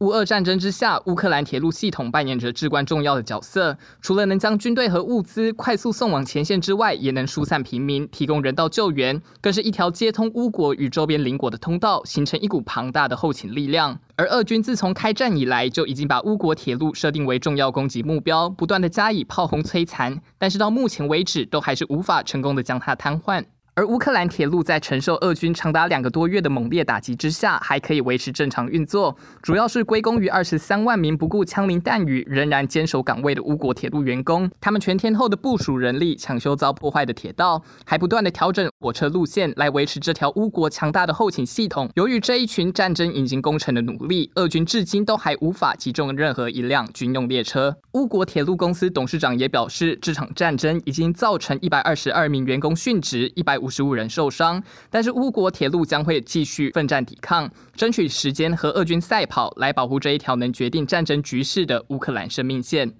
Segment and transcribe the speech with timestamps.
[0.00, 3.76] 乌俄战争之下，乌克兰铁路系统扮演着至关重要的角色。
[4.00, 13.98] 除了能将军队和物资快速送往前线之外，也能疏散平民，提供人道救援，更是一条接通乌国与周边邻国的通道，形成一股庞大的后勤力量。
[14.14, 23.44] 而俄军自从开战以来，就已经把乌国铁路设定为重要攻击目标，不断的加以炮轰摧残，但是到目前为止，都还是无法成功的将它瘫痪。
[23.78, 34.50] 而乌克兰铁路在承受俄军长达两个多月的猛烈打击之下，还可以维持正常运作，主要是归功于二十三万名不顾枪林弹雨仍然坚守岗位的乌国铁路员工。
[34.60, 41.88] 他们全天候的部署人力，抢修遭破坏的铁道，还不断的调整火车路线来维持这条乌国强大的后勤系统。
[41.94, 47.76] 由于这一群战争引擎工程的努力，俄军至今都还无法击中任何一辆军用列车。
[47.92, 53.67] 乌国铁路公司董事长也表示，这场战争已经造成一百二十二名员工殉职，一百五。
[53.68, 62.90] 五十五人受伤，但是乌国铁路将会继续奋战抵抗，争取时间和俄军赛跑，来保护这一条能决定战争局势的乌克兰生命线。